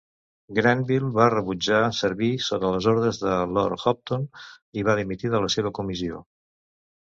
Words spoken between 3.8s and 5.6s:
Hopton i va dimitir de la